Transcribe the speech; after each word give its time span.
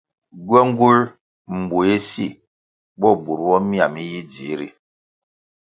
Gywenguē 0.47 0.95
mbuéh 1.59 1.95
si 2.09 2.27
bo 2.99 3.09
bur 3.23 3.39
bo 3.47 3.55
mia 3.69 3.85
mi 3.93 4.01
yi 4.11 4.19
dzihri. 4.31 4.67